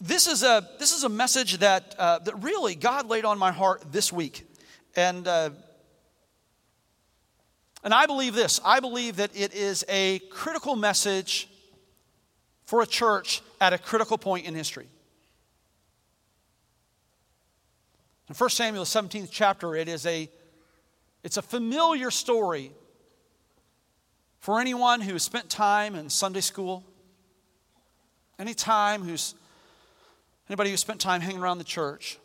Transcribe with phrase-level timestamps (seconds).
[0.00, 3.52] this is a this is a message that uh, that really God laid on my
[3.52, 4.46] heart this week,
[4.96, 5.50] and uh,
[7.82, 8.60] and I believe this.
[8.64, 11.48] I believe that it is a critical message
[12.64, 14.88] for a church at a critical point in history.
[18.28, 20.28] In 1 Samuel, 17th chapter, it is a
[21.22, 22.72] it's a familiar story
[24.40, 26.84] for anyone who has spent time in Sunday school,
[28.38, 29.34] any time who's
[30.48, 32.18] anybody who spent time hanging around the church.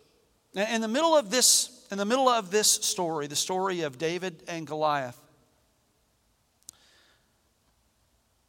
[0.55, 4.43] In the middle of this, in the middle of this story, the story of David
[4.47, 5.19] and Goliath,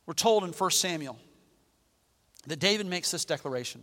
[0.06, 1.18] we're told in 1 Samuel
[2.46, 3.82] that David makes this declaration.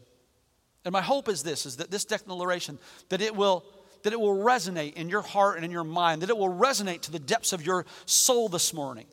[0.83, 2.79] And my hope is this is that this declaration
[3.09, 3.63] that it will
[4.03, 7.01] that it will resonate in your heart and in your mind, that it will resonate
[7.01, 9.05] to the depths of your soul this morning.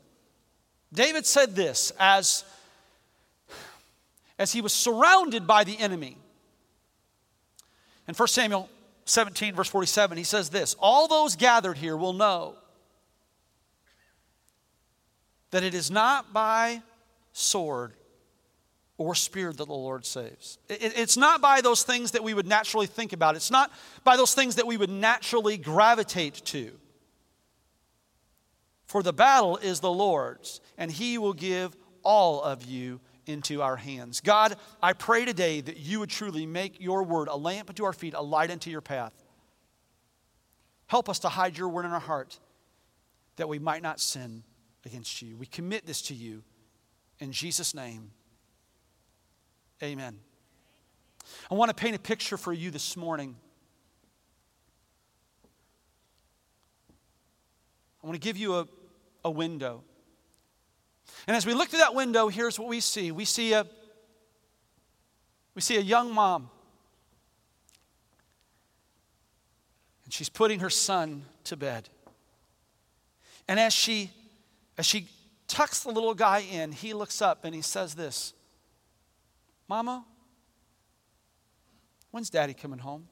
[0.92, 2.44] David said this as,
[4.38, 6.16] as he was surrounded by the enemy.
[8.06, 8.68] In 1 Samuel
[9.06, 12.56] 17, verse 47, he says this All those gathered here will know
[15.50, 16.82] that it is not by
[17.32, 17.92] sword
[18.96, 20.58] or spear that the Lord saves.
[20.68, 23.72] It's not by those things that we would naturally think about, it's not
[24.04, 26.72] by those things that we would naturally gravitate to.
[28.86, 33.76] For the battle is the Lord's, and He will give all of you into our
[33.76, 34.20] hands.
[34.20, 37.92] God, I pray today that you would truly make your word a lamp unto our
[37.92, 39.12] feet, a light unto your path.
[40.86, 42.38] Help us to hide your word in our heart
[43.36, 44.42] that we might not sin
[44.84, 45.36] against you.
[45.36, 46.42] We commit this to you
[47.18, 48.10] in Jesus' name.
[49.82, 50.18] Amen.
[51.50, 53.36] I want to paint a picture for you this morning.
[58.02, 58.68] I want to give you a,
[59.24, 59.82] a window.
[61.26, 63.10] And as we look through that window, here's what we see.
[63.10, 63.66] We see a
[65.54, 66.50] we see a young mom.
[70.04, 71.88] And she's putting her son to bed.
[73.48, 74.10] And as she
[74.76, 75.08] as she
[75.48, 78.34] tucks the little guy in, he looks up and he says this.
[79.68, 80.04] Mama,
[82.10, 83.08] when's daddy coming home?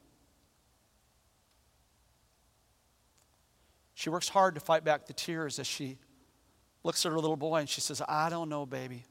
[3.95, 5.97] She works hard to fight back the tears as she
[6.85, 9.05] looks at her little boy and she says, I don't know, baby.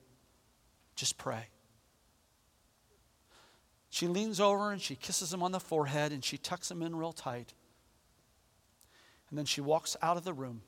[0.96, 1.48] Just pray.
[3.90, 6.96] She leans over and she kisses him on the forehead and she tucks him in
[6.96, 7.54] real tight.
[9.30, 10.62] And then she walks out of the room.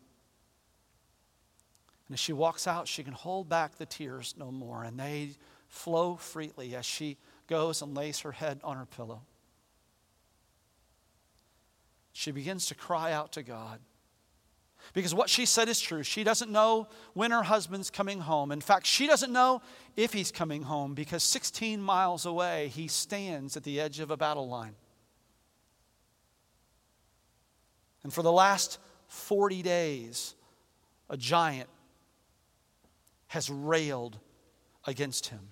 [2.08, 4.84] And as she walks out, she can hold back the tears no more.
[4.84, 5.32] And they
[5.68, 9.22] flow freely as she goes and lays her head on her pillow.
[12.12, 13.80] She begins to cry out to God.
[14.92, 16.04] Because what she said is true.
[16.04, 18.52] She doesn't know when her husband's coming home.
[18.52, 19.62] In fact, she doesn't know
[19.96, 24.18] if he's coming home because 16 miles away, he stands at the edge of a
[24.18, 24.76] battle line.
[28.04, 30.36] And for the last 40 days,
[31.10, 31.70] a giant
[33.28, 34.20] has railed
[34.86, 35.50] against him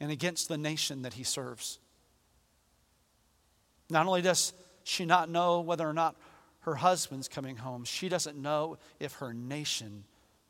[0.00, 1.78] and against the nation that he serves.
[3.88, 4.52] Not only does
[4.84, 6.16] she not know whether or not
[6.60, 10.04] her husband's coming home, she doesn't know if her nation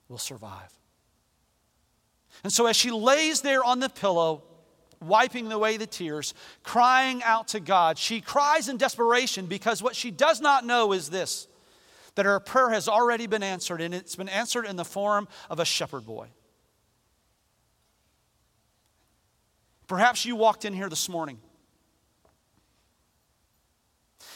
[0.08, 0.72] will survive.
[2.44, 4.42] And so, as she lays there on the pillow,
[5.00, 10.10] wiping away the tears, crying out to God, she cries in desperation because what she
[10.10, 11.46] does not know is this
[12.14, 15.60] that her prayer has already been answered, and it's been answered in the form of
[15.60, 16.26] a shepherd boy.
[19.86, 21.38] Perhaps you walked in here this morning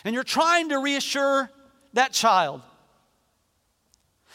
[0.05, 1.51] and you're trying to reassure
[1.93, 2.63] that child.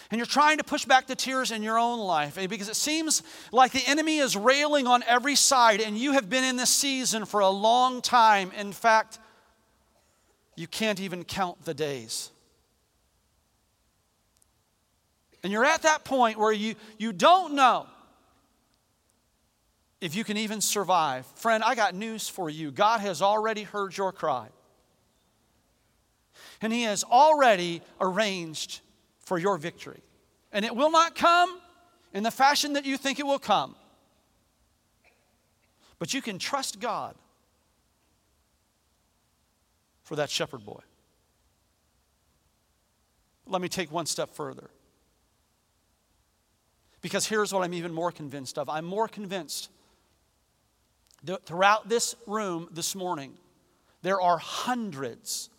[0.10, 2.76] And you're trying to push back the tears in your own life eh, because it
[2.76, 6.70] seems like the enemy is railing on every side, and you have been in this
[6.70, 8.52] season for a long time.
[8.58, 9.20] In fact,
[10.56, 12.32] you can't even count the days.
[15.44, 17.86] And you're at that point where you, you don't know
[20.00, 21.26] if you can even survive.
[21.36, 22.72] Friend, I got news for you.
[22.72, 24.48] God has already heard your cry
[26.62, 28.82] and He has already arranged
[29.20, 30.02] for your victory.
[30.52, 31.60] And it will not come
[32.14, 33.76] in the fashion that you think it will come.
[36.00, 37.16] But you can trust God
[40.04, 40.82] for that shepherd boy.
[43.46, 44.70] Let me take one step further.
[47.02, 49.70] Because here's what I'm even more convinced of I'm more convinced
[51.24, 53.34] that throughout this room this morning,
[54.02, 55.50] there are hundreds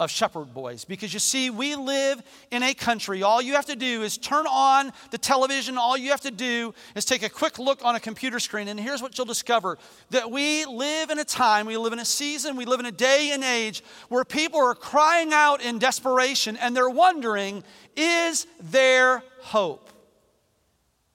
[0.00, 0.84] of shepherd boys.
[0.84, 4.46] Because you see, we live in a country, all you have to do is turn
[4.46, 8.00] on the television, all you have to do is take a quick look on a
[8.00, 11.92] computer screen, and here's what you'll discover that we live in a time, we live
[11.92, 15.62] in a season, we live in a day and age where people are crying out
[15.62, 17.62] in desperation and they're wondering,
[17.94, 19.90] is there hope?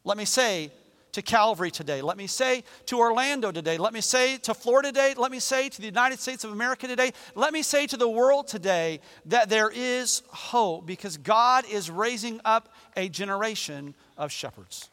[0.03, 0.71] Let me say,
[1.15, 2.01] to Calvary today.
[2.01, 3.77] Let me say to Orlando today.
[3.77, 5.13] Let me say to Florida today.
[5.15, 7.13] Let me say to the United States of America today.
[7.35, 12.41] Let me say to the world today that there is hope because God is raising
[12.43, 14.89] up a generation of shepherds.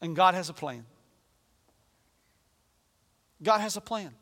[0.00, 0.86] And God has a plan.
[3.42, 4.14] God has a plan.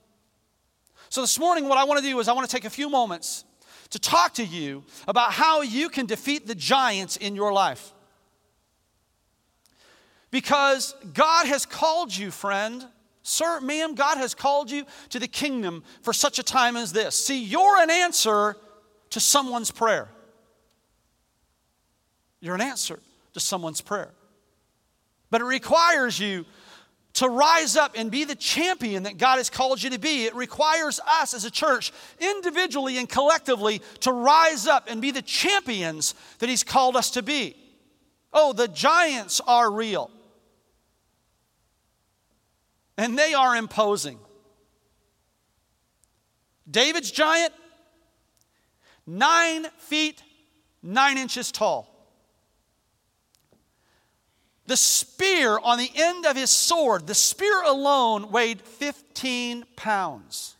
[1.10, 2.88] So, this morning, what I want to do is I want to take a few
[2.88, 3.44] moments
[3.90, 7.92] to talk to you about how you can defeat the giants in your life.
[10.30, 12.86] Because God has called you, friend.
[13.22, 17.16] Sir, ma'am, God has called you to the kingdom for such a time as this.
[17.16, 18.56] See, you're an answer
[19.10, 20.08] to someone's prayer.
[22.40, 23.00] You're an answer
[23.34, 24.10] to someone's prayer.
[25.30, 26.44] But it requires you
[27.16, 30.26] to rise up and be the champion that God has called you to be.
[30.26, 31.90] It requires us as a church,
[32.20, 37.22] individually and collectively, to rise up and be the champions that He's called us to
[37.22, 37.56] be.
[38.34, 40.10] Oh, the giants are real,
[42.98, 44.18] and they are imposing.
[46.70, 47.54] David's giant,
[49.06, 50.22] nine feet,
[50.82, 51.95] nine inches tall.
[54.66, 60.56] The spear on the end of his sword, the spear alone weighed 15 pounds.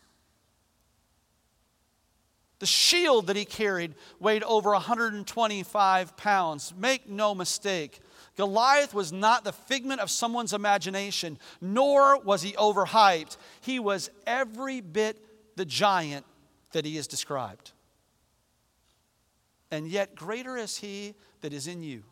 [2.59, 6.73] The shield that he carried weighed over 125 pounds.
[6.75, 7.99] Make no mistake,
[8.37, 13.35] Goliath was not the figment of someone's imagination, nor was he overhyped.
[13.61, 15.17] He was every bit
[15.55, 16.23] the giant
[16.71, 17.71] that he is described.
[19.71, 22.03] And yet, greater is he that is in you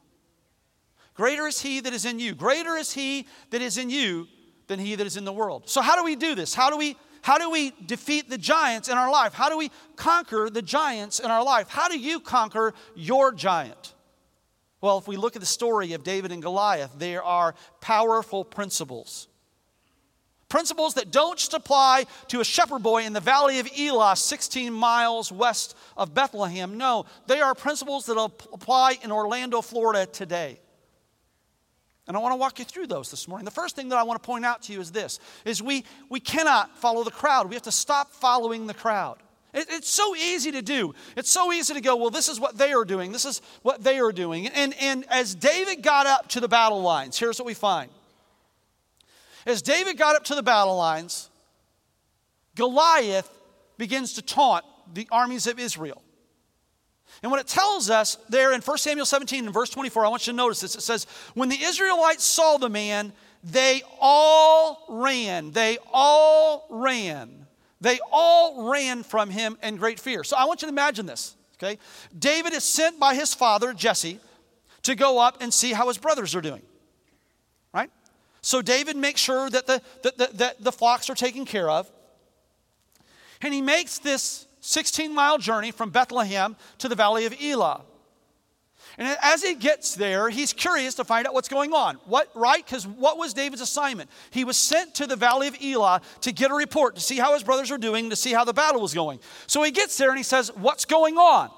[1.16, 2.36] Greater is he that is in you.
[2.36, 4.28] Greater is he that is in you
[4.68, 5.70] than he that is in the world.
[5.70, 6.54] So, how do we do this?
[6.54, 9.34] How do we how do we defeat the giants in our life?
[9.34, 11.68] How do we conquer the giants in our life?
[11.70, 13.96] How do you conquer your giant?
[14.80, 19.28] Well, if we look at the story of David and Goliath, there are powerful principles.
[20.50, 24.72] Principles that don't just apply to a shepherd boy in the valley of Elah, 16
[24.72, 26.78] miles west of Bethlehem.
[26.78, 30.60] No, they are principles that apply in Orlando, Florida today.
[32.08, 33.46] And I want to walk you through those this morning.
[33.46, 35.86] The first thing that I want to point out to you is this is we
[36.10, 37.50] we cannot follow the crowd.
[37.50, 39.18] We have to stop following the crowd.
[39.56, 40.94] It, it's so easy to do.
[41.16, 43.12] It's so easy to go, well, this is what they are doing.
[43.12, 44.48] This is what they are doing.
[44.48, 47.90] And, and as David got up to the battle lines, here's what we find.
[49.46, 51.30] As David got up to the battle lines,
[52.56, 53.30] Goliath
[53.78, 56.02] begins to taunt the armies of Israel.
[57.26, 60.28] And what it tells us there in 1 Samuel 17 and verse 24, I want
[60.28, 60.76] you to notice this.
[60.76, 63.14] It says, When the Israelites saw the man,
[63.44, 65.50] they all ran.
[65.50, 67.48] They all ran.
[67.82, 70.24] They all ran from him in great fear.
[70.24, 71.80] So I want you to imagine this, okay?
[72.16, 74.20] David is sent by his father, Jesse,
[74.84, 76.62] to go up and see how his brothers are doing,
[77.74, 77.90] right?
[78.42, 81.90] So David makes sure that the, that the, that the flocks are taken care of.
[83.42, 87.82] And he makes this 16 mile journey from Bethlehem to the valley of Elah.
[88.98, 91.96] And as he gets there, he's curious to find out what's going on.
[92.06, 92.64] What, right?
[92.66, 94.10] Because what was David's assignment?
[94.32, 97.34] He was sent to the valley of Elah to get a report, to see how
[97.34, 99.20] his brothers were doing, to see how the battle was going.
[99.48, 101.52] So he gets there and he says, What's going on?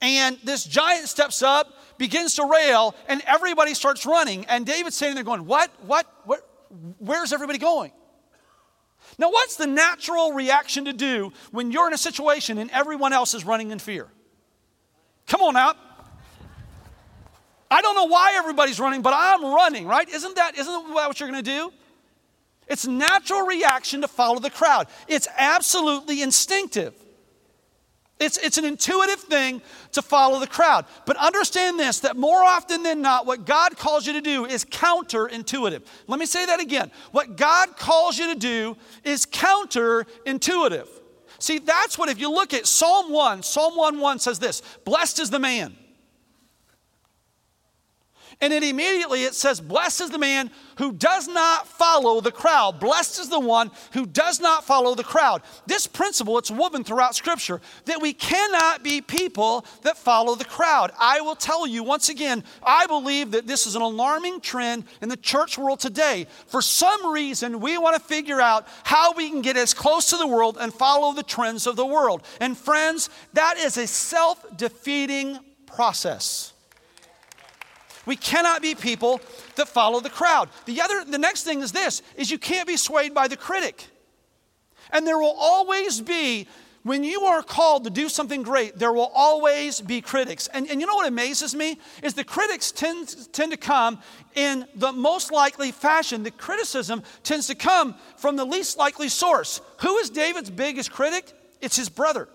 [0.00, 4.44] And this giant steps up, begins to rail, and everybody starts running.
[4.46, 5.70] And David's standing there going, What?
[5.84, 6.06] What?
[6.24, 6.48] what?
[6.98, 7.92] Where's everybody going?
[9.18, 13.34] Now, what's the natural reaction to do when you're in a situation and everyone else
[13.34, 14.08] is running in fear?
[15.26, 15.76] Come on out.
[17.70, 20.08] I don't know why everybody's running, but I'm running, right?
[20.08, 21.72] Isn't that, isn't that what you're going to do?
[22.68, 24.88] It's natural reaction to follow the crowd.
[25.08, 26.94] It's absolutely instinctive.
[28.18, 29.60] It's, it's an intuitive thing
[29.92, 30.86] to follow the crowd.
[31.04, 34.64] But understand this that more often than not, what God calls you to do is
[34.64, 35.82] counterintuitive.
[36.06, 36.90] Let me say that again.
[37.12, 40.88] What God calls you to do is counterintuitive.
[41.38, 45.20] See, that's what, if you look at Psalm 1, Psalm 1 1 says this Blessed
[45.20, 45.76] is the man.
[48.38, 52.78] And it immediately it says, Blessed is the man who does not follow the crowd.
[52.78, 55.40] Blessed is the one who does not follow the crowd.
[55.66, 60.92] This principle, it's woven throughout Scripture that we cannot be people that follow the crowd.
[61.00, 65.08] I will tell you once again, I believe that this is an alarming trend in
[65.08, 66.26] the church world today.
[66.46, 70.18] For some reason, we want to figure out how we can get as close to
[70.18, 72.22] the world and follow the trends of the world.
[72.38, 76.52] And friends, that is a self defeating process.
[78.06, 79.20] We cannot be people
[79.56, 80.48] that follow the crowd.
[80.64, 83.84] The other the next thing is this is you can't be swayed by the critic.
[84.92, 86.46] And there will always be
[86.86, 90.46] when you are called to do something great, there will always be critics.
[90.46, 91.80] And, and you know what amazes me?
[92.00, 93.98] Is the critics tend, tend to come
[94.36, 96.22] in the most likely fashion.
[96.22, 99.60] The criticism tends to come from the least likely source.
[99.80, 101.32] Who is David's biggest critic?
[101.60, 102.28] It's his brother.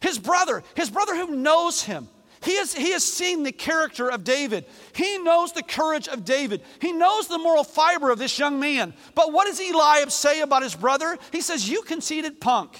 [0.00, 2.10] His brother, his brother who knows him,
[2.42, 4.66] he has, he has seen the character of David.
[4.94, 6.62] He knows the courage of David.
[6.80, 8.94] He knows the moral fiber of this young man.
[9.14, 11.18] But what does Eliab say about his brother?
[11.32, 12.78] He says, You conceited punk.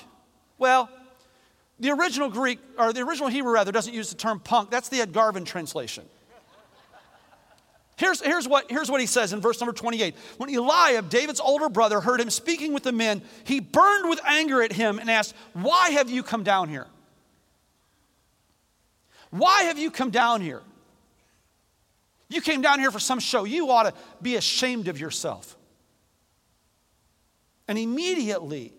[0.58, 0.88] Well,
[1.80, 4.70] the original Greek, or the original Hebrew rather, doesn't use the term punk.
[4.70, 6.04] That's the Ed Garvin translation.
[7.96, 10.14] Here's, here's, what, here's what he says in verse number 28.
[10.36, 14.62] When Eliab, David's older brother, heard him speaking with the men, he burned with anger
[14.62, 16.86] at him and asked, Why have you come down here?
[19.30, 20.62] Why have you come down here?
[22.28, 23.44] You came down here for some show.
[23.44, 25.56] You ought to be ashamed of yourself.
[27.66, 28.72] And immediately,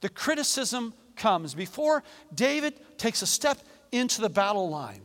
[0.00, 2.02] the criticism comes before
[2.34, 3.58] David takes a step
[3.92, 5.02] into the battle line.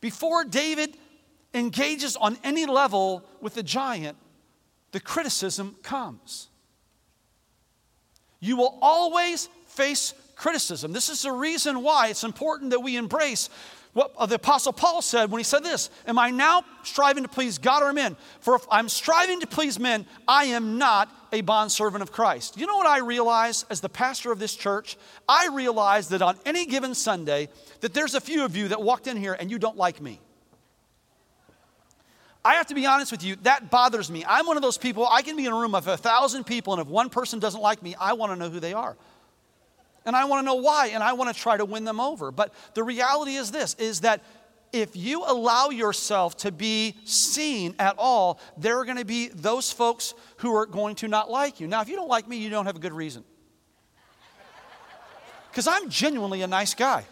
[0.00, 0.96] Before David
[1.54, 4.16] engages on any level with the giant,
[4.92, 6.48] the criticism comes.
[8.40, 10.92] You will always face criticism.
[10.92, 13.50] This is the reason why it's important that we embrace
[13.92, 17.58] what the Apostle Paul said when he said this Am I now striving to please
[17.58, 18.16] God or men?
[18.40, 22.56] For if I'm striving to please men, I am not a bondservant of Christ.
[22.56, 24.96] You know what I realize as the pastor of this church?
[25.28, 27.48] I realize that on any given Sunday,
[27.80, 30.20] that there's a few of you that walked in here and you don't like me.
[32.44, 34.24] I have to be honest with you, that bothers me.
[34.26, 36.72] I'm one of those people, I can be in a room of a thousand people,
[36.72, 38.96] and if one person doesn't like me, I want to know who they are
[40.08, 42.32] and I want to know why, and I want to try to win them over.
[42.32, 44.24] But the reality is this is that
[44.72, 49.70] if you allow yourself to be seen at all, there are going to be those
[49.70, 51.66] folks who are going to not like you.
[51.66, 53.22] Now, if you don't like me, you don't have a good reason.
[55.50, 57.04] Because I'm genuinely a nice guy.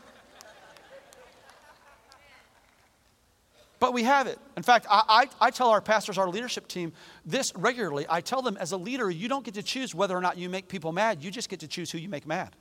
[3.79, 4.39] But we have it.
[4.57, 6.95] In fact, I, I, I, tell our pastors, our leadership team,
[7.27, 8.07] this regularly.
[8.09, 10.49] I tell them, as a leader, you don't get to choose whether or not you
[10.49, 12.57] make people mad, you just get to choose who you make mad.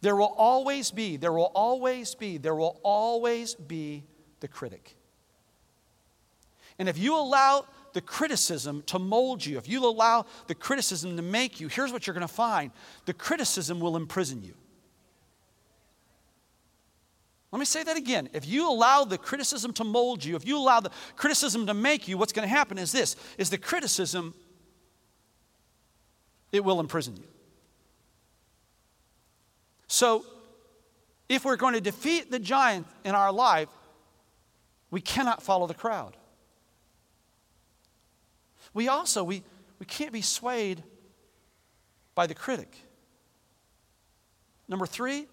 [0.00, 4.04] There will always be, there will always be, there will always be
[4.40, 4.96] the critic.
[6.78, 11.22] And if you allow the criticism to mold you, if you allow the criticism to
[11.22, 12.70] make you, here's what you're going to find
[13.06, 14.54] the criticism will imprison you.
[17.50, 18.28] Let me say that again.
[18.34, 22.06] If you allow the criticism to mold you, if you allow the criticism to make
[22.06, 24.34] you, what's going to happen is this is the criticism
[26.52, 27.24] it will imprison you.
[29.88, 30.24] So,
[31.28, 33.68] if we're going to defeat the giant in our life,
[34.90, 36.16] we cannot follow the crowd.
[38.72, 39.42] We also, we,
[39.78, 40.82] we can't be swayed
[42.14, 42.74] by the critic.
[44.68, 45.26] Number three,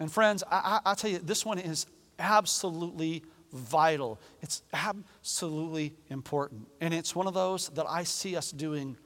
[0.00, 1.86] and friends, I, I, I tell you, this one is
[2.18, 4.20] absolutely vital.
[4.42, 6.68] It's absolutely important.
[6.80, 8.96] And it's one of those that I see us doing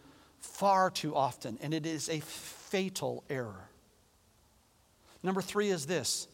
[0.41, 2.21] far too often, and it is a
[2.73, 3.69] fatal error.
[5.23, 6.27] Number three is this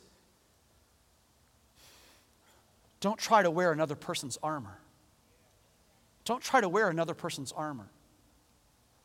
[3.00, 4.78] don't try to wear another person's armor.
[6.24, 7.88] Don't try to wear another person's armor.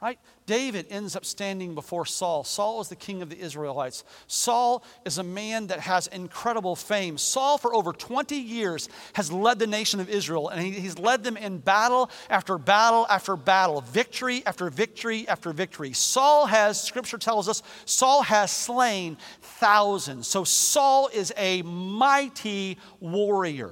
[0.03, 0.19] Right?
[0.45, 2.43] David ends up standing before Saul.
[2.43, 4.03] Saul is the king of the Israelites.
[4.27, 7.17] Saul is a man that has incredible fame.
[7.17, 11.37] Saul, for over 20 years, has led the nation of Israel, and he's led them
[11.37, 15.93] in battle after battle after battle, victory after victory after victory.
[15.93, 20.27] Saul has, scripture tells us, Saul has slain thousands.
[20.27, 23.71] So Saul is a mighty warrior.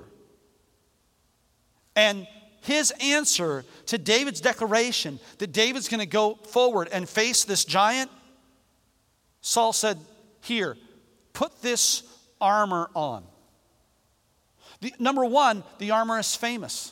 [1.94, 2.26] And
[2.62, 8.10] his answer to David's declaration that David's going to go forward and face this giant,
[9.42, 9.98] Saul said,
[10.42, 10.78] Here,
[11.34, 12.04] put this
[12.40, 13.24] armor on.
[14.82, 16.92] The, number one, the armor is famous,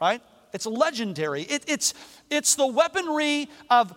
[0.00, 0.22] right?
[0.52, 1.42] It's legendary.
[1.42, 1.94] It, it's,
[2.30, 3.94] it's the weaponry of,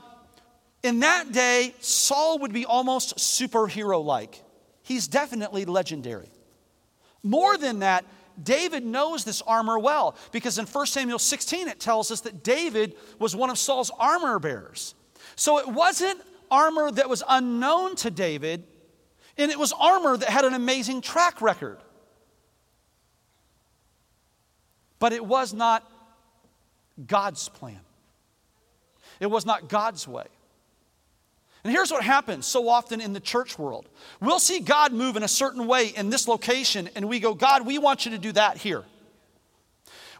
[0.84, 4.41] in that day, Saul would be almost superhero like.
[4.84, 6.29] he's definitely legendary.
[7.24, 8.06] More than that,
[8.43, 12.96] David knows this armor well because in 1 Samuel 16 it tells us that David
[13.17, 14.96] was one of Saul's armor bearers.
[15.36, 18.63] So it wasn't armor that was unknown to David,
[19.38, 21.79] and it was armor that had an amazing track record.
[25.00, 25.89] But it was not
[27.05, 27.81] God's plan,
[29.19, 30.25] it was not God's way.
[31.63, 33.87] And here's what happens so often in the church world
[34.21, 37.65] we'll see God move in a certain way in this location, and we go, God,
[37.65, 38.83] we want you to do that here.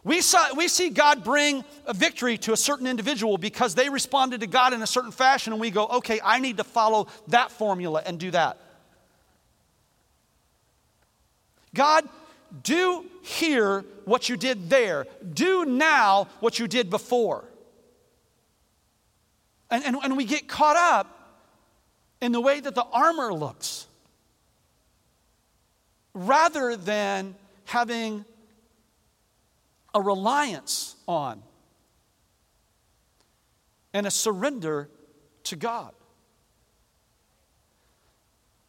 [0.02, 4.40] We, saw, we see God bring a victory to a certain individual because they responded
[4.40, 7.50] to God in a certain fashion, and we go, okay, I need to follow that
[7.50, 8.58] formula and do that.
[11.74, 12.08] God,
[12.62, 17.44] do here what you did there, do now what you did before.
[19.70, 21.19] And, and, and we get caught up
[22.20, 23.86] in the way that the armor looks
[26.14, 27.34] rather than
[27.64, 28.24] having
[29.94, 31.42] a reliance on
[33.92, 34.88] and a surrender
[35.44, 35.92] to God.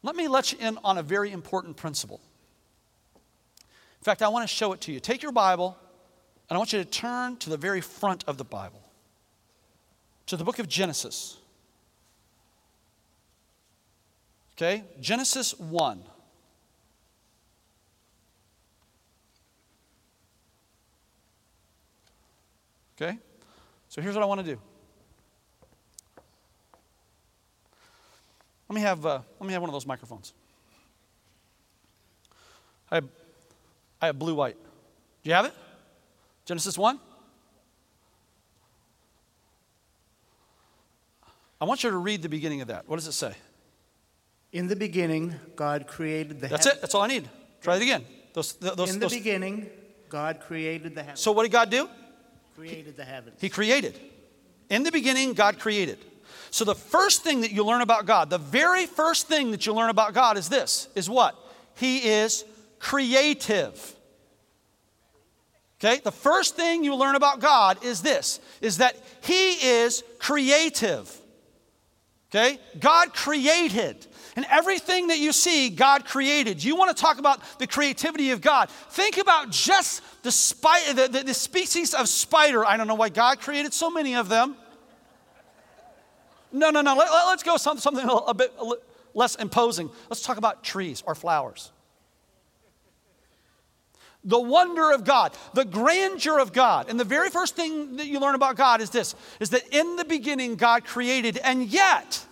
[0.03, 2.19] Let me let you in on a very important principle.
[3.15, 4.99] In fact, I want to show it to you.
[4.99, 5.77] Take your Bible,
[6.49, 8.81] and I want you to turn to the very front of the Bible,
[10.25, 11.37] to the book of Genesis.
[14.61, 14.83] Okay?
[14.99, 16.03] Genesis 1.
[22.95, 23.17] Okay?
[23.89, 24.61] So here's what I want to do.
[28.69, 30.31] Let me have, uh, let me have one of those microphones.
[32.91, 33.07] I have,
[33.99, 34.57] I have blue white.
[35.23, 35.55] Do you have it?
[36.45, 36.99] Genesis 1?
[41.59, 42.87] I want you to read the beginning of that.
[42.87, 43.33] What does it say?
[44.51, 46.81] In the beginning, God created the That's it.
[46.81, 47.29] That's all I need.
[47.61, 48.05] Try it again.
[48.33, 49.13] Those, those, In the those.
[49.13, 49.69] beginning,
[50.09, 51.19] God created the heavens.
[51.19, 51.87] So what did God do?
[52.55, 53.41] created the heavens.
[53.41, 53.99] He created.
[54.69, 55.97] In the beginning, God created.
[56.51, 59.73] So the first thing that you learn about God, the very first thing that you
[59.73, 61.35] learn about God is this, is what?
[61.75, 62.45] He is
[62.77, 63.95] creative.
[65.79, 66.01] Okay?
[66.03, 71.17] The first thing you learn about God is this, is that he is creative.
[72.29, 72.59] Okay?
[72.79, 74.05] God created.
[74.35, 76.63] And everything that you see, God created.
[76.63, 78.69] You want to talk about the creativity of God.
[78.69, 80.29] Think about just the,
[80.93, 82.65] the, the, the species of spider.
[82.65, 84.55] I don't know why God created so many of them.
[86.53, 86.95] No, no, no.
[86.95, 88.53] Let, us go something, something a, a bit
[89.13, 89.89] less imposing.
[90.09, 91.71] Let's talk about trees or flowers.
[94.23, 96.89] The wonder of God, the grandeur of God.
[96.89, 99.95] And the very first thing that you learn about God is this is that in
[99.95, 102.23] the beginning God created, and yet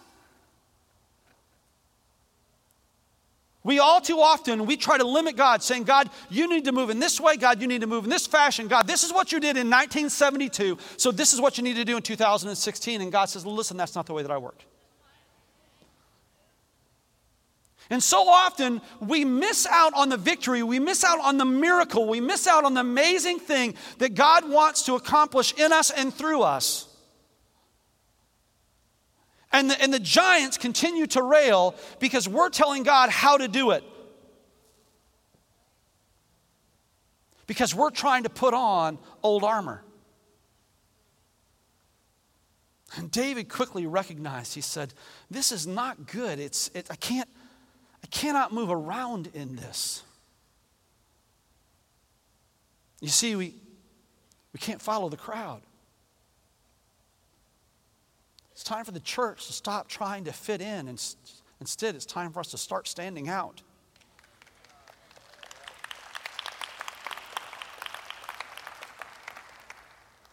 [3.64, 6.90] We all too often we try to limit God, saying, God, you need to move
[6.90, 8.68] in this way, God, you need to move in this fashion.
[8.68, 11.84] God, this is what you did in 1972, so this is what you need to
[11.84, 13.02] do in 2016.
[13.02, 14.64] And God says, listen, that's not the way that I work.
[17.90, 22.08] And so often we miss out on the victory, we miss out on the miracle,
[22.08, 26.14] we miss out on the amazing thing that God wants to accomplish in us and
[26.14, 26.89] through us
[29.52, 33.72] and the, and the giants continue to rail because we're telling God how to do
[33.72, 33.84] it.
[37.48, 39.84] Because we're trying to put on old armor.
[42.96, 44.94] And David quickly recognized, he said,
[45.30, 46.40] This is not good.
[46.40, 47.30] It's, it, I, can't,
[48.04, 50.04] I cannot move around in this.
[53.02, 53.56] You see, we,
[54.54, 55.62] we can't follow the crowd.
[58.60, 61.02] It's time for the church to stop trying to fit in, and
[61.62, 63.62] instead, it's time for us to start standing out.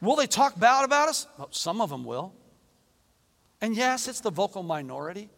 [0.00, 1.28] Will they talk bad about us?
[1.38, 2.34] Well, some of them will.
[3.60, 5.30] And yes, it's the vocal minority.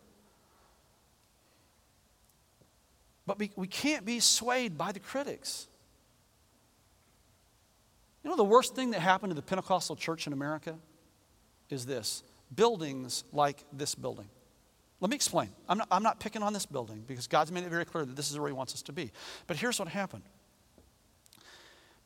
[3.26, 5.68] But we, we can't be swayed by the critics.
[8.24, 10.78] You know, the worst thing that happened to the Pentecostal church in America
[11.68, 12.22] is this
[12.54, 14.28] buildings like this building.
[15.00, 15.50] Let me explain.
[15.68, 18.16] I'm not, I'm not picking on this building because God's made it very clear that
[18.16, 19.12] this is where He wants us to be.
[19.46, 20.24] But here's what happened.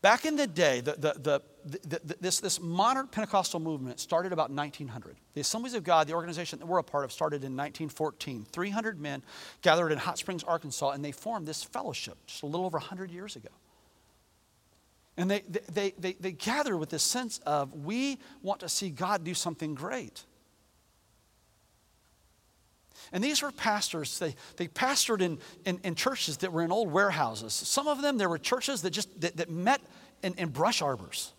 [0.02, 5.16] Back in the day, the, the, the, this, this modern Pentecostal movement started about 1900.
[5.34, 8.44] The Assemblies of God, the organization that we're a part of, started in 1914.
[8.50, 9.22] 300 men
[9.62, 13.12] gathered in Hot Springs, Arkansas, and they formed this fellowship just a little over 100
[13.12, 13.50] years ago.
[15.16, 19.22] And they, they, they, they gather with this sense of we want to see God
[19.22, 20.24] do something great.
[23.10, 26.90] And these were pastors, they, they pastored in, in, in, churches that were in old
[26.92, 27.52] warehouses.
[27.52, 29.80] Some of them, there were churches that just that, that met
[30.22, 31.32] in, in brush arbors.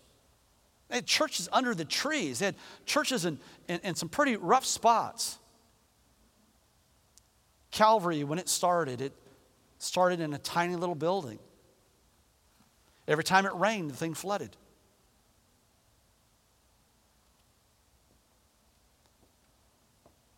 [0.88, 2.40] They had churches under the trees.
[2.40, 5.38] They had churches in, in, in some pretty rough spots.
[7.70, 9.12] Calvary, when it started, it
[9.78, 11.38] started in a tiny little building.
[13.08, 14.56] Every time it rained, the thing flooded.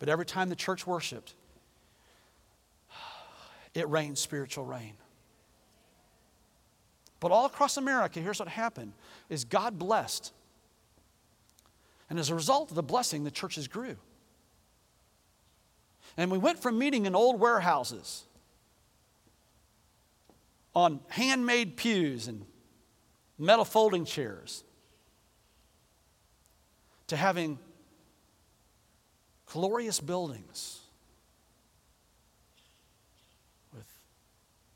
[0.06, 1.34] But every time the church worshiped,
[3.74, 4.92] it rained spiritual rain.
[7.18, 8.92] But all across America, here's what happened
[9.28, 10.32] is God blessed.
[12.08, 13.96] And as a result of the blessing, the churches grew.
[16.16, 18.26] And we went from meeting in old warehouses
[20.72, 22.46] on handmade pews and
[23.40, 24.62] metal folding chairs
[27.08, 27.58] to having
[29.56, 30.80] glorious buildings
[33.74, 33.86] with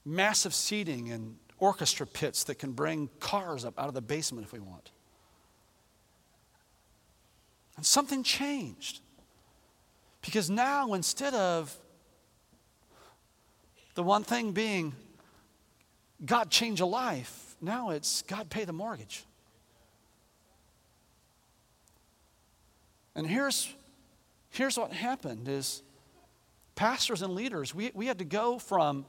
[0.06, 4.54] massive seating and orchestra pits that can bring cars up out of the basement if
[4.54, 4.90] we want.
[7.76, 9.00] And something changed.
[10.22, 11.76] Because now, instead of
[13.96, 14.94] the one thing being
[16.24, 19.26] God change a life, now it's God pay the mortgage.
[23.14, 23.74] And here's,
[24.50, 25.82] here's what happened is
[26.74, 29.06] pastors and leaders, we, we had to go from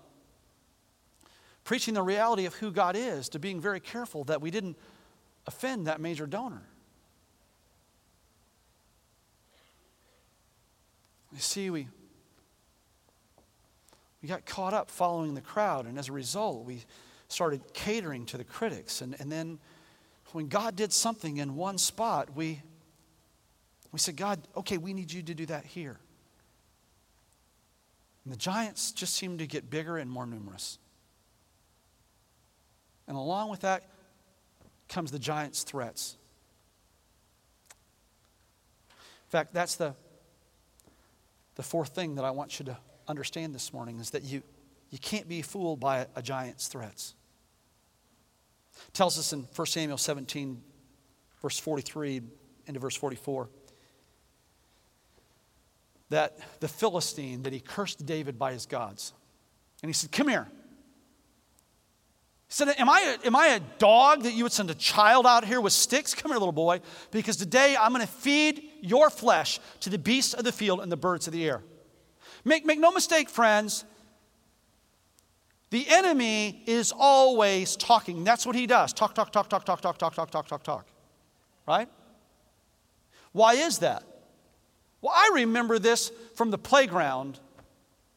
[1.64, 4.78] preaching the reality of who God is to being very careful that we didn't
[5.48, 6.64] offend that major donor.
[11.32, 11.88] You see, we,
[14.22, 16.84] we got caught up following the crowd, and as a result, we
[17.30, 19.02] started catering to the critics.
[19.02, 19.60] And, and then
[20.34, 22.62] when God did something in one spot, we,
[23.92, 25.98] we said, God, okay, we need you to do that here.
[28.24, 30.78] And the giants just seemed to get bigger and more numerous.
[33.08, 33.84] And along with that
[34.88, 36.18] comes the giants' threats.
[38.92, 39.96] In fact, that's the
[41.56, 42.78] the fourth thing that I want you to
[43.08, 44.42] understand this morning is that you,
[44.90, 47.14] you can't be fooled by a, a giant's threats.
[48.88, 50.62] It tells us in 1 Samuel 17,
[51.42, 52.22] verse 43
[52.68, 53.50] into verse 44,
[56.12, 59.14] that the Philistine, that he cursed David by his gods.
[59.82, 60.48] And he said, Come here.
[62.48, 65.26] He said, am I, a, am I a dog that you would send a child
[65.26, 66.14] out here with sticks?
[66.14, 70.34] Come here, little boy, because today I'm going to feed your flesh to the beasts
[70.34, 71.64] of the field and the birds of the air.
[72.44, 73.86] Make, make no mistake, friends,
[75.70, 78.26] the enemy is always talking.
[78.26, 80.88] That's what he does talk, talk, talk, talk, talk, talk, talk, talk, talk, talk, talk.
[81.66, 81.88] Right?
[83.32, 84.04] Why is that?
[85.02, 87.40] Well, I remember this from the playground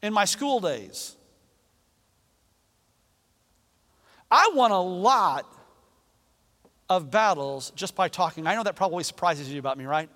[0.03, 1.16] in my school days.
[4.31, 5.47] I won a lot
[6.90, 8.47] of battles just by talking.
[8.47, 10.11] I know that probably surprises you about me, right?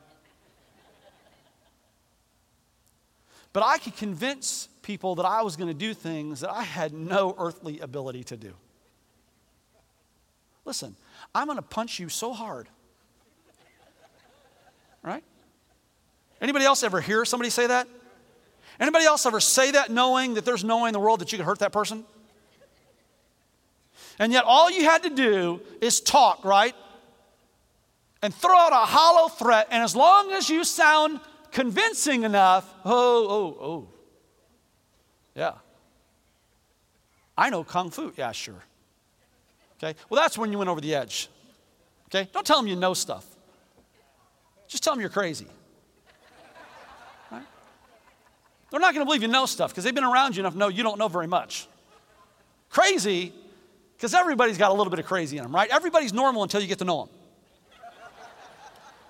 [3.53, 6.93] But I could convince people that I was going to do things that I had
[6.93, 8.55] no earthly ability to do.
[10.65, 10.97] Listen,
[11.35, 12.69] I'm going to punch you so hard.
[15.03, 15.25] Right?
[16.41, 17.89] Anybody else ever hear somebody say that?
[18.79, 21.39] Anybody else ever say that knowing that there's no way in the world that you
[21.39, 22.05] could hurt that person?
[24.21, 26.75] And yet, all you had to do is talk, right?
[28.23, 29.69] And throw out a hollow threat.
[29.71, 31.21] And as long as you sound
[31.53, 33.89] convincing enough, oh, oh, oh.
[35.35, 35.53] Yeah.
[37.37, 38.13] I know Kung Fu.
[38.17, 38.65] Yeah, sure.
[39.77, 39.97] Okay?
[40.11, 41.29] Well, that's when you went over the edge.
[42.07, 42.29] Okay?
[42.33, 43.25] Don't tell them you know stuff.
[44.67, 45.47] Just tell them you're crazy.
[47.31, 47.45] Right?
[48.71, 50.59] They're not going to believe you know stuff because they've been around you enough to
[50.59, 51.67] know you don't know very much.
[52.69, 53.33] Crazy
[53.97, 55.69] because everybody's got a little bit of crazy in them, right?
[55.71, 57.15] Everybody's normal until you get to know them.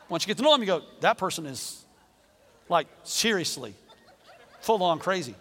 [0.09, 1.85] Once you get to know them, you go, that person is
[2.69, 3.75] like seriously
[4.61, 5.35] full on crazy.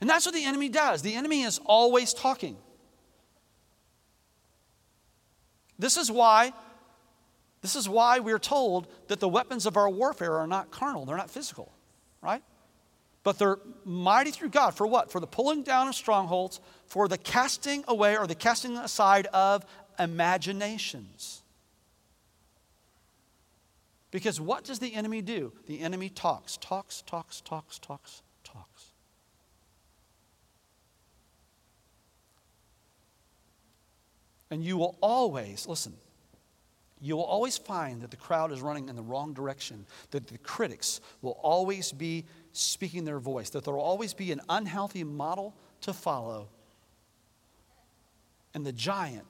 [0.00, 1.02] And that's what the enemy does.
[1.02, 2.56] The enemy is always talking.
[5.78, 6.52] This is why
[7.64, 11.16] this is why we're told that the weapons of our warfare are not carnal, they're
[11.16, 11.72] not physical,
[12.20, 12.42] right?
[13.22, 15.10] But they're mighty through God for what?
[15.10, 19.64] For the pulling down of strongholds, for the casting away or the casting aside of
[19.98, 21.40] imaginations.
[24.10, 25.50] Because what does the enemy do?
[25.66, 28.92] The enemy talks, talks, talks, talks, talks, talks.
[34.50, 35.94] And you will always, listen,
[37.00, 40.38] you will always find that the crowd is running in the wrong direction, that the
[40.38, 45.54] critics will always be speaking their voice, that there will always be an unhealthy model
[45.82, 46.48] to follow.
[48.54, 49.26] And the giant,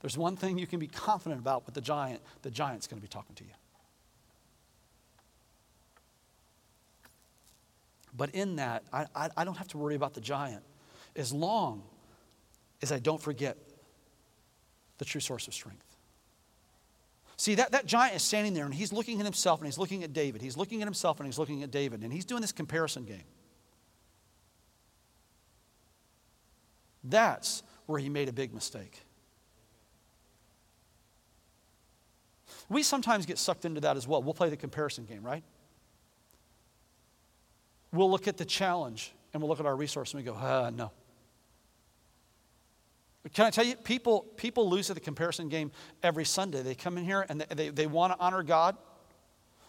[0.00, 3.02] there's one thing you can be confident about with the giant the giant's going to
[3.02, 3.50] be talking to you.
[8.16, 10.62] But in that, I, I, I don't have to worry about the giant
[11.16, 11.82] as long
[12.82, 13.56] as I don't forget
[14.98, 15.93] the true source of strength.
[17.36, 20.04] See, that, that giant is standing there and he's looking at himself and he's looking
[20.04, 20.40] at David.
[20.40, 22.02] He's looking at himself and he's looking at David.
[22.02, 23.24] And he's doing this comparison game.
[27.02, 29.02] That's where he made a big mistake.
[32.68, 34.22] We sometimes get sucked into that as well.
[34.22, 35.42] We'll play the comparison game, right?
[37.92, 40.70] We'll look at the challenge and we'll look at our resource and we go, uh,
[40.74, 40.92] no.
[43.32, 46.62] Can I tell you, people, people lose at the comparison game every Sunday.
[46.62, 48.76] They come in here and they, they, they want to honor God.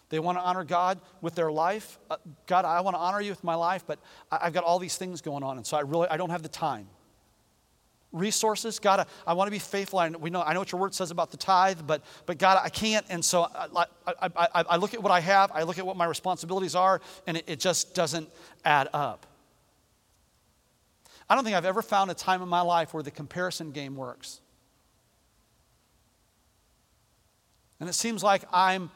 [0.08, 1.98] They want to honor God with their life.
[2.10, 2.16] Uh,
[2.46, 3.98] God, I want to honor you with my life, but
[4.30, 6.42] I, I've got all these things going on, and so I really I don't have
[6.42, 6.86] the time.
[8.12, 9.98] Resources, God, I, I want to be faithful.
[9.98, 12.60] I, we know, I know what your word says about the tithe, but, but God,
[12.62, 13.04] I can't.
[13.08, 15.96] And so I, I, I, I look at what I have, I look at what
[15.96, 18.28] my responsibilities are, and it, it just doesn't
[18.64, 19.26] add up.
[21.28, 23.96] I don't think I've ever found a time in my life where the comparison game
[23.96, 24.40] works.
[27.80, 28.90] And it seems like I'm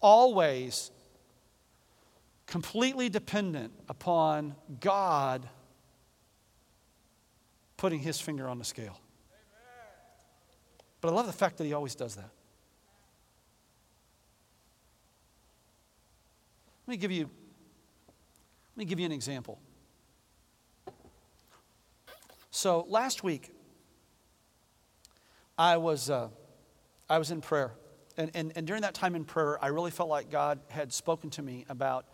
[0.00, 0.90] always
[2.46, 5.48] completely dependent upon God
[7.76, 8.98] putting his finger on the scale.
[11.00, 12.30] But I love the fact that he always does that.
[16.86, 17.30] Let me give you,
[18.74, 19.60] let me give you an example.
[22.50, 23.50] So last week,
[25.56, 26.28] I was, uh,
[27.08, 27.72] I was in prayer.
[28.16, 31.30] And, and, and during that time in prayer, I really felt like God had spoken
[31.30, 32.06] to me about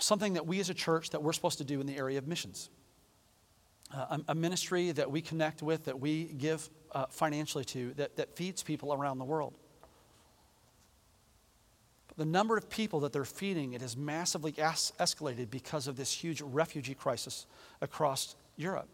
[0.00, 2.28] something that we as a church that we're supposed to do in the area of
[2.28, 2.68] missions.
[3.94, 8.16] Uh, a, a, ministry that we connect with, that we give uh, financially to, that,
[8.16, 9.54] that feeds people around the world.
[12.16, 16.12] the number of people that they're feeding, it has massively es- escalated because of this
[16.12, 17.46] huge refugee crisis
[17.80, 18.88] across Europe.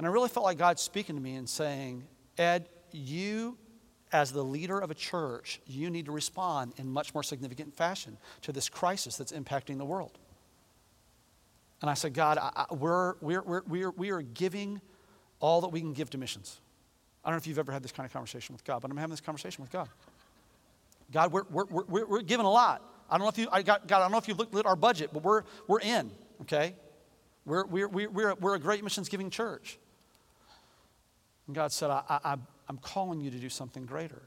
[0.00, 2.04] And I really felt like God speaking to me and saying,
[2.38, 3.58] Ed, you,
[4.10, 8.16] as the leader of a church, you need to respond in much more significant fashion
[8.40, 10.18] to this crisis that's impacting the world.
[11.82, 14.80] And I said, God, I, I, we're, we're, we're, we're, we are giving
[15.38, 16.62] all that we can give to missions.
[17.22, 18.96] I don't know if you've ever had this kind of conversation with God, but I'm
[18.96, 19.90] having this conversation with God.
[21.12, 22.82] God, we're, we're, we're, we're giving a lot.
[23.10, 24.64] I don't know if you, I got, God, I don't know if you looked at
[24.64, 26.10] our budget, but we're, we're in,
[26.40, 26.74] okay?
[27.44, 29.78] We're, we're, we're, we're a great missions giving church.
[31.50, 32.36] And God said, I, I,
[32.68, 34.22] I'm calling you to do something greater.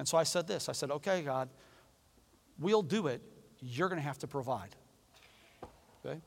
[0.00, 1.48] And so I said this I said, Okay, God,
[2.58, 3.22] we'll do it.
[3.60, 4.74] You're going to have to provide.
[6.04, 6.18] Okay?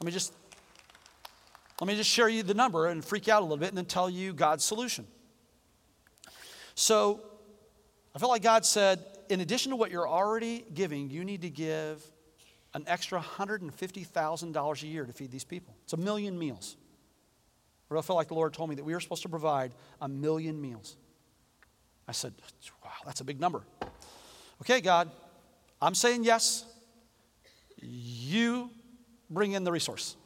[0.00, 0.32] Let me just.
[1.80, 3.84] Let me just share you the number and freak out a little bit and then
[3.84, 5.06] tell you God's solution.
[6.74, 7.20] So,
[8.16, 11.50] I felt like God said, in addition to what you're already giving, you need to
[11.50, 12.02] give
[12.74, 15.76] an extra $150,000 a year to feed these people.
[15.84, 16.76] It's a million meals.
[17.90, 20.08] I really felt like the Lord told me that we were supposed to provide a
[20.08, 20.96] million meals.
[22.06, 22.34] I said,
[22.84, 23.62] wow, that's a big number.
[24.62, 25.10] Okay, God,
[25.80, 26.64] I'm saying yes.
[27.80, 28.70] You
[29.30, 30.16] bring in the resource.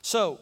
[0.00, 0.40] So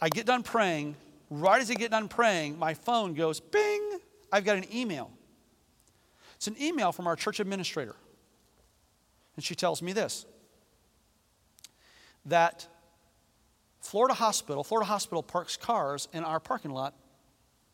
[0.00, 0.96] I get done praying.
[1.28, 3.98] Right as I get done praying, my phone goes bing.
[4.30, 5.10] I've got an email.
[6.36, 7.96] It's an email from our church administrator.
[9.36, 10.26] And she tells me this
[12.26, 12.68] that
[13.82, 16.94] Florida Hospital, Florida Hospital parks cars in our parking lot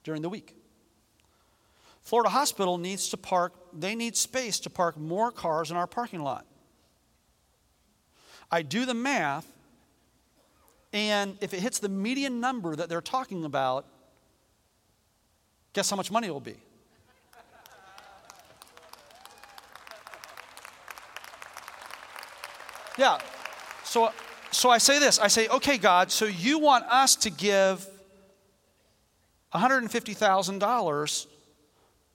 [0.03, 0.57] during the week.
[2.01, 6.21] Florida Hospital needs to park, they need space to park more cars in our parking
[6.21, 6.47] lot.
[8.51, 9.47] I do the math,
[10.95, 13.85] and if it hits the median number that they're talking about,
[15.75, 16.57] guess how much money it will be?
[22.97, 23.19] Yeah.
[23.85, 24.11] So
[24.51, 27.87] so I say this I say, okay, God, so you want us to give
[29.55, 31.27] $150,000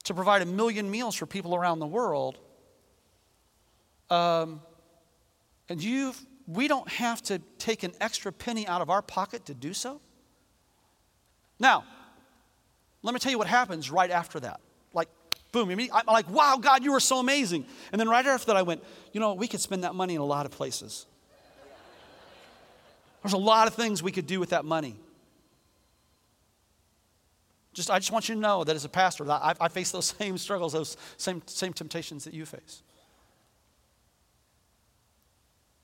[0.03, 2.37] to provide a million meals for people around the world.
[4.09, 4.61] Um,
[5.69, 6.13] and you
[6.47, 10.01] we don't have to take an extra penny out of our pocket to do so?
[11.59, 11.85] Now,
[13.01, 14.59] let me tell you what happens right after that.
[14.93, 15.07] Like,
[15.51, 17.65] boom, I'm like, wow, God, you are so amazing.
[17.91, 20.21] And then right after that, I went, you know, we could spend that money in
[20.21, 21.05] a lot of places.
[23.23, 24.97] There's a lot of things we could do with that money.
[27.73, 30.05] Just, I just want you to know that as a pastor, I, I face those
[30.19, 32.83] same struggles, those same, same temptations that you face.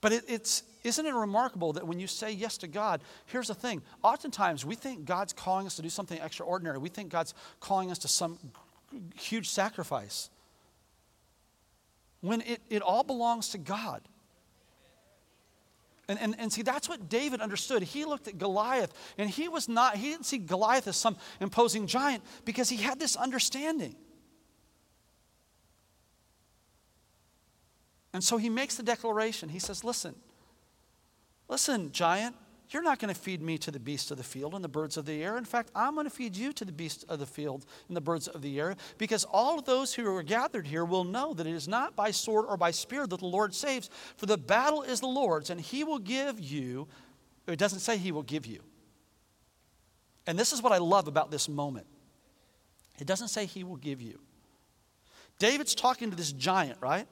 [0.01, 3.55] But it, it's, isn't it remarkable that when you say yes to God, here's the
[3.55, 3.81] thing.
[4.03, 6.77] Oftentimes we think God's calling us to do something extraordinary.
[6.77, 8.37] We think God's calling us to some
[9.15, 10.29] huge sacrifice.
[12.21, 14.01] When it, it all belongs to God.
[16.09, 17.83] And, and, and see, that's what David understood.
[17.83, 21.85] He looked at Goliath, and he was not, he didn't see Goliath as some imposing
[21.85, 23.95] giant because he had this understanding.
[28.11, 29.49] And so he makes the declaration.
[29.49, 30.15] He says, Listen,
[31.47, 32.35] listen, giant,
[32.71, 34.95] you're not going to feed me to the beasts of the field and the birds
[34.95, 35.37] of the air.
[35.37, 38.01] In fact, I'm going to feed you to the beasts of the field and the
[38.01, 41.47] birds of the air, because all of those who are gathered here will know that
[41.47, 44.83] it is not by sword or by spear that the Lord saves, for the battle
[44.83, 46.87] is the Lord's, and he will give you,
[47.47, 48.61] it doesn't say he will give you.
[50.27, 51.87] And this is what I love about this moment.
[52.99, 54.19] It doesn't say he will give you.
[55.39, 57.07] David's talking to this giant, right?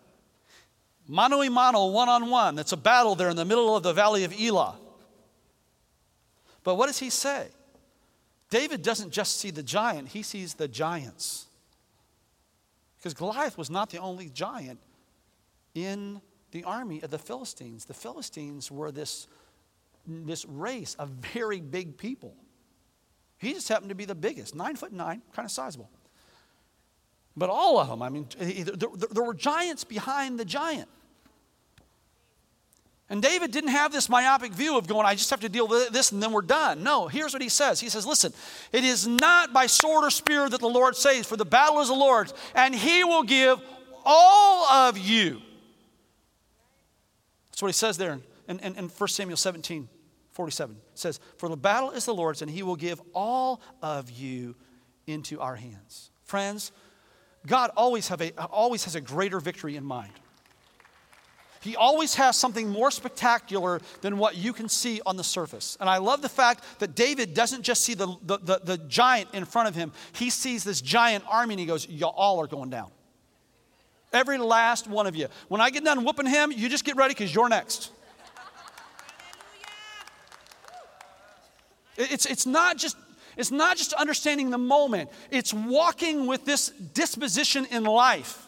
[1.08, 2.56] Mano mano, one on one.
[2.56, 4.76] That's a battle there in the middle of the valley of Elah.
[6.68, 7.48] But what does he say?
[8.50, 11.46] David doesn't just see the giant, he sees the giants.
[12.98, 14.82] Because Goliath was not the only giant
[15.74, 16.20] in
[16.52, 17.86] the army of the Philistines.
[17.86, 19.30] The Philistines were this,
[20.06, 22.36] this race of very big people.
[23.38, 25.90] He just happened to be the biggest, nine foot nine, kind of sizable.
[27.38, 30.90] But all of them, I mean, there, there were giants behind the giant.
[33.10, 35.90] And David didn't have this myopic view of going, I just have to deal with
[35.94, 36.84] this and then we're done.
[36.84, 37.80] No, here's what he says.
[37.80, 38.34] He says, Listen,
[38.74, 41.88] it is not by sword or spear that the Lord saves, for the battle is
[41.88, 43.62] the Lord's, and he will give
[44.04, 45.42] all of you.
[47.50, 49.88] That's what he says there in, in, in 1 Samuel 17
[50.32, 50.76] 47.
[50.76, 54.56] It says, For the battle is the Lord's, and he will give all of you
[55.08, 56.12] into our hands.
[56.26, 56.72] Friends,
[57.48, 60.14] God always, have a, always has a greater victory in mind.
[61.68, 65.76] He always has something more spectacular than what you can see on the surface.
[65.82, 69.34] And I love the fact that David doesn't just see the, the, the, the giant
[69.34, 72.70] in front of him, he sees this giant army and he goes, Y'all are going
[72.70, 72.90] down.
[74.14, 75.28] Every last one of you.
[75.50, 77.92] When I get done whooping him, you just get ready because you're next.
[81.98, 82.96] It's, it's, not just,
[83.36, 88.47] it's not just understanding the moment, it's walking with this disposition in life.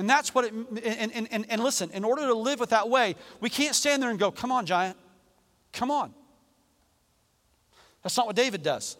[0.00, 2.88] And that's what it, and, and, and, and listen, in order to live with that
[2.88, 4.96] way, we can't stand there and go, come on, giant,
[5.74, 6.14] come on.
[8.02, 8.96] That's not what David does.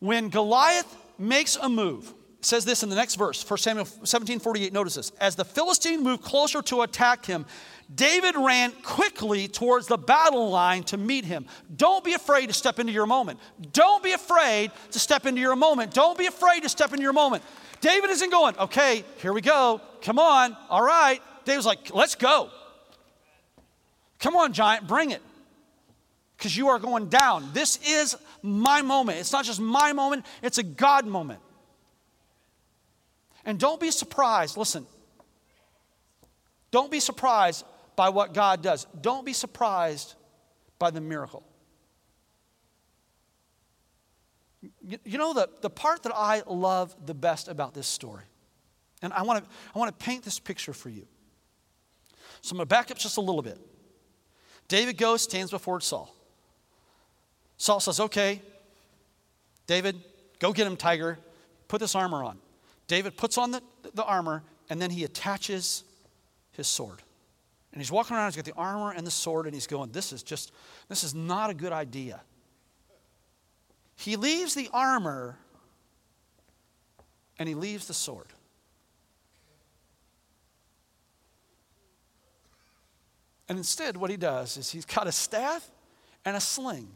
[0.00, 4.70] When Goliath makes a move, says this in the next verse, 1 Samuel 17 48,
[4.74, 5.10] notice this.
[5.18, 7.46] As the Philistine moved closer to attack him,
[7.92, 11.46] David ran quickly towards the battle line to meet him.
[11.74, 13.40] Don't be afraid to step into your moment.
[13.72, 15.92] Don't be afraid to step into your moment.
[15.92, 17.42] Don't be afraid to step into your moment.
[17.80, 19.80] David isn't going, okay, here we go.
[20.02, 20.56] Come on.
[20.68, 21.20] All right.
[21.44, 22.50] David's like, let's go.
[24.20, 25.22] Come on, giant, bring it.
[26.36, 27.50] Because you are going down.
[27.52, 29.18] This is my moment.
[29.18, 31.40] It's not just my moment, it's a God moment.
[33.44, 34.56] And don't be surprised.
[34.56, 34.86] Listen,
[36.70, 37.64] don't be surprised
[37.96, 38.86] by what God does.
[39.00, 40.14] Don't be surprised
[40.78, 41.42] by the miracle.
[45.04, 48.24] You know, the, the part that I love the best about this story,
[49.00, 51.06] and I want to I want to paint this picture for you.
[52.42, 53.58] So I'm going to back up just a little bit.
[54.68, 56.14] David goes, stands before Saul.
[57.56, 58.40] Saul says, Okay,
[59.66, 59.96] David,
[60.38, 61.18] go get him, tiger.
[61.68, 62.38] Put this armor on.
[62.86, 63.62] David puts on the,
[63.94, 65.84] the armor, and then he attaches
[66.52, 67.02] his sword.
[67.72, 70.12] And he's walking around, he's got the armor and the sword, and he's going, This
[70.12, 70.52] is just,
[70.88, 72.20] this is not a good idea.
[73.96, 75.38] He leaves the armor
[77.38, 78.28] and he leaves the sword.
[83.48, 85.68] And instead, what he does is he's got a staff
[86.24, 86.88] and a sling.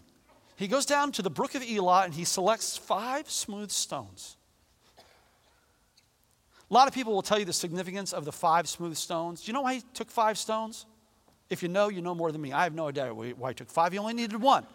[0.57, 4.37] He goes down to the brook of Elah and he selects five smooth stones.
[6.75, 9.43] A lot of people will tell you the significance of the five smooth stones.
[9.43, 10.87] Do you know why he took five stones?
[11.49, 12.53] If you know, you know more than me.
[12.53, 13.93] I have no idea why he took five.
[13.93, 14.67] He only needed one.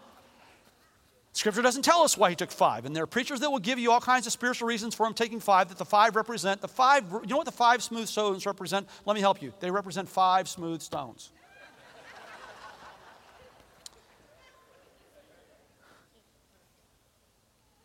[1.34, 2.86] Scripture doesn't tell us why he took five.
[2.86, 5.12] And there are preachers that will give you all kinds of spiritual reasons for him
[5.12, 6.62] taking five, that the five represent.
[6.62, 8.88] The five, you know what the five smooth stones represent?
[9.04, 9.52] Let me help you.
[9.60, 11.28] They represent five smooth stones.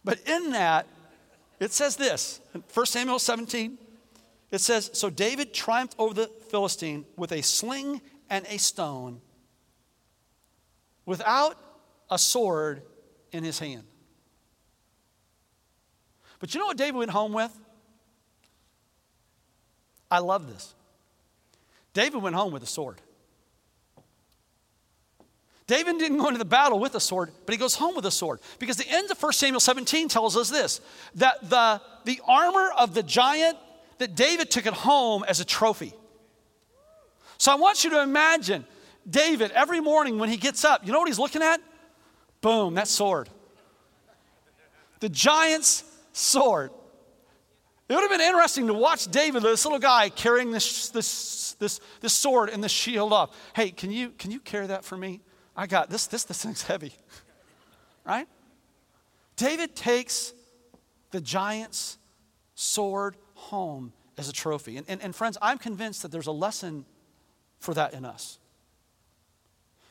[0.06, 0.88] But in that,
[1.60, 3.80] it says this in 1 Samuel 17,
[4.56, 9.22] it says, So David triumphed over the Philistine with a sling and a stone,
[11.06, 11.58] without
[12.10, 12.82] a sword
[13.32, 13.84] in his hand.
[16.40, 17.56] But you know what David went home with?
[20.10, 20.74] I love this.
[21.94, 23.02] David went home with a sword.
[25.68, 28.12] David didn't go into the battle with a sword, but he goes home with a
[28.12, 28.40] sword.
[28.60, 30.80] Because the end of 1 Samuel 17 tells us this
[31.16, 33.58] that the, the armor of the giant,
[33.98, 35.94] that David took it home as a trophy.
[37.38, 38.66] So I want you to imagine
[39.10, 41.62] David every morning when he gets up, you know what he's looking at?
[42.42, 43.30] Boom, that sword.
[45.00, 45.84] The giant's
[46.14, 46.72] sword.
[47.88, 51.80] It would have been interesting to watch David, this little guy, carrying this, this, this,
[52.02, 53.34] this sword and this shield up.
[53.56, 55.22] Hey, can you, can you carry that for me?
[55.56, 56.94] I got this, this, this thing's heavy.
[58.06, 58.28] right?
[59.36, 60.34] David takes
[61.12, 61.98] the giant's
[62.56, 64.78] sword home as a trophy.
[64.78, 66.86] And, and, and friends, I'm convinced that there's a lesson
[67.60, 68.40] for that in us.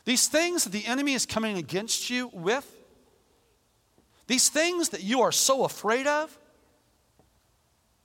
[0.04, 2.70] These things that the enemy is coming against you with,
[4.26, 6.38] these things that you are so afraid of,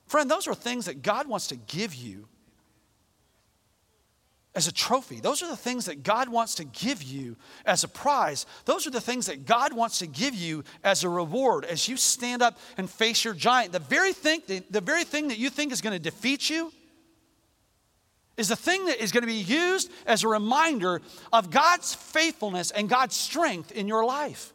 [0.07, 2.27] friend, those are things that God wants to give you
[4.55, 5.19] as a trophy.
[5.19, 8.45] Those are the things that God wants to give you as a prize.
[8.65, 11.97] Those are the things that God wants to give you as a reward as you
[11.97, 13.73] stand up and face your giant.
[13.73, 16.71] The very thing, the very thing that you think is going to defeat you
[18.37, 22.71] is the thing that is going to be used as a reminder of God's faithfulness
[22.71, 24.53] and God's strength in your life.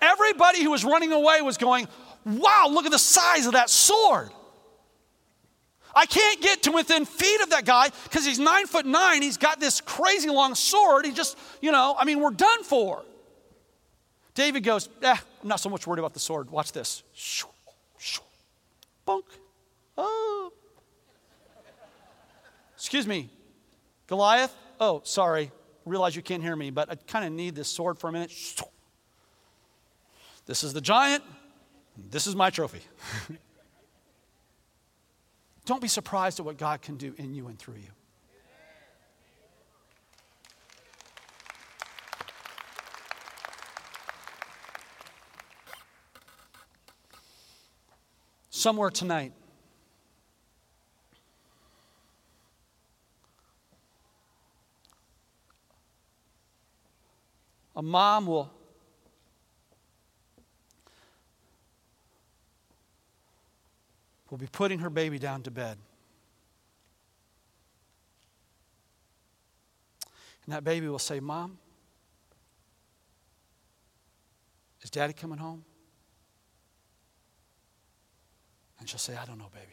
[0.00, 1.88] Everybody who was running away was going,
[2.24, 4.30] Wow, look at the size of that sword.
[5.94, 9.22] I can't get to within feet of that guy because he's nine foot nine.
[9.22, 11.04] He's got this crazy long sword.
[11.04, 13.02] He just, you know, I mean, we're done for.
[14.34, 16.50] David goes, eh, I'm not so much worried about the sword.
[16.50, 17.02] Watch this.
[17.12, 17.48] Shoo,
[17.98, 18.22] shoo.
[19.98, 20.52] Oh.
[22.76, 23.28] Excuse me,
[24.06, 24.54] Goliath?
[24.78, 25.50] Oh, sorry.
[25.84, 28.32] realize you can't hear me, but I kind of need this sword for a minute.
[30.46, 31.22] This is the giant.
[31.96, 32.80] This is my trophy.
[35.70, 37.92] Don't be surprised at what God can do in you and through you.
[48.50, 49.32] somewhere tonight.
[57.76, 58.50] A mom will
[64.30, 65.76] will be putting her baby down to bed.
[70.44, 71.58] And that baby will say, Mom,
[74.82, 75.64] is daddy coming home?
[78.78, 79.66] And she'll say, I don't know, baby.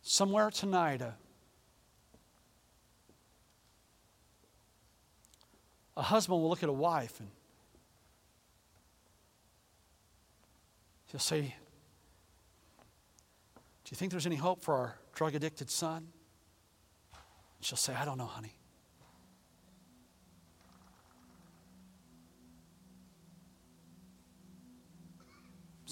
[0.00, 1.14] Somewhere tonight, a,
[5.96, 7.28] a husband will look at a wife and
[11.06, 11.40] he'll say,
[13.54, 16.08] Do you think there's any hope for our drug addicted son?
[17.60, 18.54] She'll say, I don't know, honey.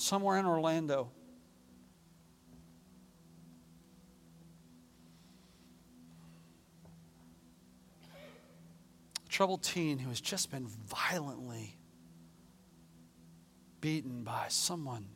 [0.00, 1.08] somewhere in Orlando.
[9.24, 11.74] A troubled teen who has just been violently
[13.80, 15.06] beaten by someone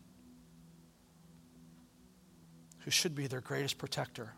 [2.79, 4.33] who should be their greatest protector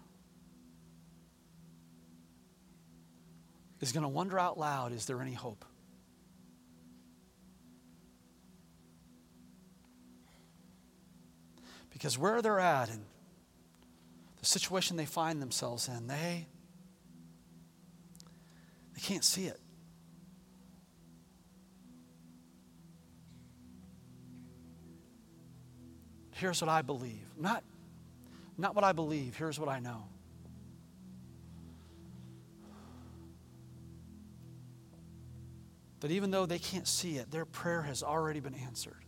[3.81, 5.65] is going to wonder out loud is there any hope?
[11.91, 13.05] Because where they're at and
[14.41, 16.49] the situation they find themselves in, they,
[18.93, 19.61] they can't see it.
[26.37, 27.27] Here's what I believe.
[27.39, 27.65] Not,
[28.59, 30.05] not what I believe, here's what I know.
[36.01, 39.03] That even though they can't see it, their prayer has already been answered.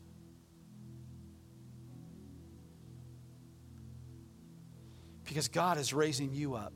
[5.24, 6.72] Because God is raising you up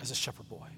[0.00, 0.75] as a shepherd boy.